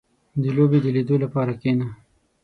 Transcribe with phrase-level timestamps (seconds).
[0.41, 1.87] •د لوبې د لیدو لپاره کښېنه.